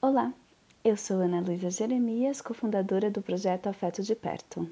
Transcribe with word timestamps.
Olá, 0.00 0.32
eu 0.84 0.96
sou 0.96 1.16
Ana 1.16 1.40
Luísa 1.40 1.70
Jeremias, 1.70 2.40
cofundadora 2.40 3.10
do 3.10 3.20
projeto 3.20 3.66
Afeto 3.66 4.00
de 4.00 4.14
Perto. 4.14 4.70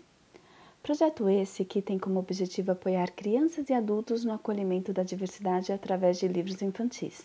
Projeto 0.80 1.28
esse 1.28 1.64
que 1.64 1.82
tem 1.82 1.98
como 1.98 2.20
objetivo 2.20 2.70
apoiar 2.70 3.10
crianças 3.10 3.68
e 3.68 3.72
adultos 3.72 4.24
no 4.24 4.32
acolhimento 4.32 4.92
da 4.92 5.02
diversidade 5.02 5.72
através 5.72 6.20
de 6.20 6.28
livros 6.28 6.62
infantis. 6.62 7.24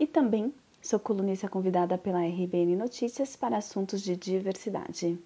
E 0.00 0.06
também 0.06 0.50
sou 0.80 0.98
colunista 0.98 1.46
convidada 1.46 1.98
pela 1.98 2.24
RBN 2.24 2.74
Notícias 2.74 3.36
para 3.36 3.58
assuntos 3.58 4.00
de 4.00 4.16
diversidade. 4.16 5.18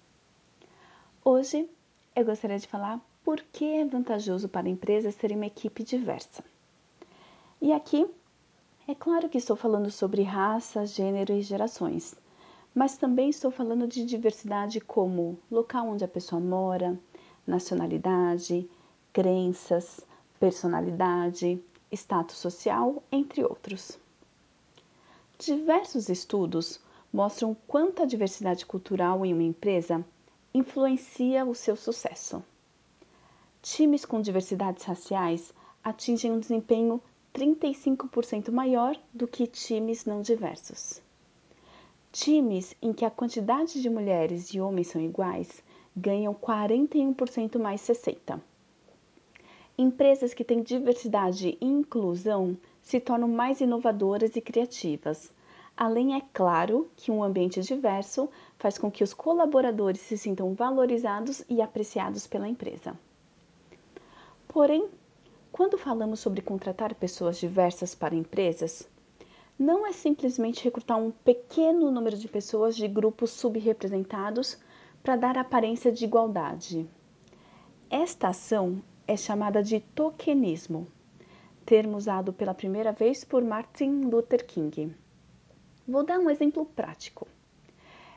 Hoje 1.23 1.65
eu 2.13 2.25
gostaria 2.25 2.59
de 2.59 2.67
falar 2.67 2.99
por 3.23 3.39
que 3.53 3.63
é 3.63 3.85
vantajoso 3.85 4.49
para 4.49 4.67
empresas 4.67 5.15
terem 5.15 5.37
uma 5.37 5.47
equipe 5.47 5.81
diversa. 5.81 6.43
E 7.61 7.71
aqui 7.71 8.05
é 8.89 8.95
claro 8.95 9.29
que 9.29 9.37
estou 9.37 9.55
falando 9.55 9.91
sobre 9.91 10.23
raça, 10.23 10.83
gênero 10.83 11.31
e 11.31 11.43
gerações, 11.43 12.15
mas 12.73 12.97
também 12.97 13.29
estou 13.29 13.51
falando 13.51 13.87
de 13.87 14.03
diversidade 14.03 14.81
como 14.81 15.37
local 15.51 15.89
onde 15.89 16.03
a 16.03 16.07
pessoa 16.07 16.41
mora, 16.41 16.99
nacionalidade, 17.45 18.67
crenças, 19.13 20.01
personalidade, 20.39 21.63
status 21.91 22.37
social, 22.37 23.03
entre 23.11 23.43
outros. 23.43 23.99
Diversos 25.37 26.09
estudos 26.09 26.79
mostram 27.13 27.55
quanto 27.67 28.01
a 28.01 28.07
diversidade 28.07 28.65
cultural 28.65 29.23
em 29.23 29.33
uma 29.33 29.43
empresa 29.43 30.03
influencia 30.51 31.45
o 31.45 31.53
seu 31.53 31.75
sucesso. 31.75 32.43
Times 33.61 34.03
com 34.03 34.19
diversidades 34.19 34.83
raciais 34.83 35.53
atingem 35.83 36.31
um 36.31 36.39
desempenho 36.39 36.99
35% 37.33 38.51
maior 38.51 38.95
do 39.13 39.27
que 39.27 39.47
times 39.47 40.05
não 40.05 40.21
diversos. 40.21 41.01
Times 42.11 42.75
em 42.81 42.91
que 42.91 43.05
a 43.05 43.11
quantidade 43.11 43.81
de 43.81 43.89
mulheres 43.89 44.53
e 44.53 44.59
homens 44.59 44.87
são 44.87 45.01
iguais 45.01 45.63
ganham 45.95 46.33
41% 46.33 47.59
mais 47.59 47.81
60%. 47.81 48.39
Empresas 49.77 50.33
que 50.33 50.43
têm 50.43 50.61
diversidade 50.61 51.57
e 51.61 51.65
inclusão 51.65 52.57
se 52.81 52.99
tornam 52.99 53.29
mais 53.29 53.61
inovadoras 53.61 54.35
e 54.35 54.41
criativas. 54.41 55.31
Além, 55.77 56.15
é 56.15 56.21
claro, 56.33 56.89
que 56.97 57.09
um 57.09 57.23
ambiente 57.23 57.61
diverso 57.61 58.29
faz 58.57 58.77
com 58.77 58.91
que 58.91 59.05
os 59.05 59.13
colaboradores 59.13 60.01
se 60.01 60.17
sintam 60.17 60.53
valorizados 60.53 61.45
e 61.47 61.61
apreciados 61.61 62.27
pela 62.27 62.49
empresa. 62.49 62.93
Porém, 64.49 64.89
quando 65.51 65.77
falamos 65.77 66.19
sobre 66.19 66.41
contratar 66.41 66.93
pessoas 66.95 67.37
diversas 67.37 67.95
para 67.95 68.15
empresas, 68.15 68.87
não 69.57 69.85
é 69.85 69.91
simplesmente 69.91 70.63
recrutar 70.63 70.97
um 70.97 71.11
pequeno 71.11 71.91
número 71.91 72.15
de 72.15 72.27
pessoas 72.27 72.75
de 72.75 72.87
grupos 72.87 73.31
subrepresentados 73.31 74.57
para 75.03 75.15
dar 75.15 75.37
aparência 75.37 75.91
de 75.91 76.05
igualdade. 76.05 76.87
Esta 77.89 78.29
ação 78.29 78.81
é 79.07 79.17
chamada 79.17 79.61
de 79.61 79.79
tokenismo, 79.79 80.87
termo 81.65 81.97
usado 81.97 82.31
pela 82.31 82.53
primeira 82.53 82.91
vez 82.91 83.23
por 83.23 83.43
Martin 83.43 84.05
Luther 84.05 84.45
King. 84.45 84.95
Vou 85.87 86.05
dar 86.05 86.19
um 86.19 86.29
exemplo 86.29 86.65
prático. 86.65 87.27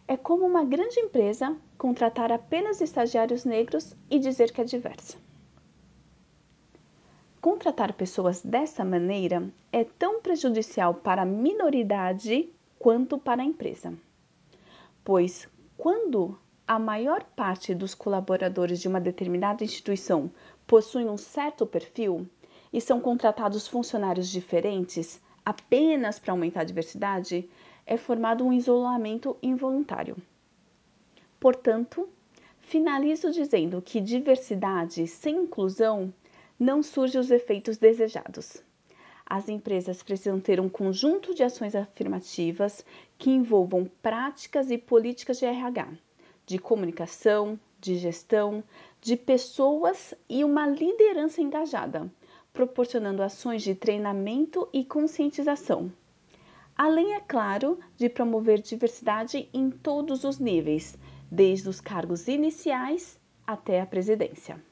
É 0.06 0.16
como 0.16 0.44
uma 0.44 0.64
grande 0.64 1.00
empresa 1.00 1.56
contratar 1.78 2.30
apenas 2.30 2.80
estagiários 2.80 3.44
negros 3.44 3.96
e 4.10 4.18
dizer 4.18 4.52
que 4.52 4.60
é 4.60 4.64
diversa. 4.64 5.16
Contratar 7.42 7.92
pessoas 7.94 8.40
dessa 8.40 8.84
maneira 8.84 9.52
é 9.72 9.82
tão 9.82 10.22
prejudicial 10.22 10.94
para 10.94 11.22
a 11.22 11.24
minoridade 11.24 12.48
quanto 12.78 13.18
para 13.18 13.42
a 13.42 13.44
empresa. 13.44 13.92
Pois, 15.02 15.48
quando 15.76 16.38
a 16.68 16.78
maior 16.78 17.24
parte 17.34 17.74
dos 17.74 17.96
colaboradores 17.96 18.80
de 18.80 18.86
uma 18.86 19.00
determinada 19.00 19.64
instituição 19.64 20.30
possuem 20.68 21.08
um 21.08 21.16
certo 21.16 21.66
perfil 21.66 22.28
e 22.72 22.80
são 22.80 23.00
contratados 23.00 23.66
funcionários 23.66 24.28
diferentes 24.28 25.20
apenas 25.44 26.20
para 26.20 26.32
aumentar 26.32 26.60
a 26.60 26.64
diversidade, 26.64 27.50
é 27.84 27.96
formado 27.96 28.44
um 28.44 28.52
isolamento 28.52 29.36
involuntário. 29.42 30.16
Portanto, 31.40 32.08
finalizo 32.60 33.32
dizendo 33.32 33.82
que 33.82 34.00
diversidade 34.00 35.08
sem 35.08 35.38
inclusão 35.38 36.14
não 36.62 36.80
surgem 36.80 37.20
os 37.20 37.32
efeitos 37.32 37.76
desejados. 37.76 38.62
As 39.26 39.48
empresas 39.48 40.00
precisam 40.00 40.38
ter 40.38 40.60
um 40.60 40.68
conjunto 40.68 41.34
de 41.34 41.42
ações 41.42 41.74
afirmativas 41.74 42.84
que 43.18 43.30
envolvam 43.30 43.90
práticas 44.00 44.70
e 44.70 44.78
políticas 44.78 45.40
de 45.40 45.44
RH, 45.44 45.88
de 46.46 46.60
comunicação, 46.60 47.58
de 47.80 47.96
gestão, 47.96 48.62
de 49.00 49.16
pessoas 49.16 50.14
e 50.28 50.44
uma 50.44 50.68
liderança 50.68 51.40
engajada, 51.40 52.08
proporcionando 52.52 53.24
ações 53.24 53.62
de 53.62 53.74
treinamento 53.74 54.68
e 54.72 54.84
conscientização. 54.84 55.92
Além, 56.76 57.14
é 57.14 57.20
claro, 57.20 57.80
de 57.96 58.08
promover 58.08 58.60
diversidade 58.60 59.48
em 59.52 59.68
todos 59.68 60.22
os 60.22 60.38
níveis, 60.38 60.96
desde 61.28 61.68
os 61.68 61.80
cargos 61.80 62.28
iniciais 62.28 63.18
até 63.44 63.80
a 63.80 63.86
presidência. 63.86 64.62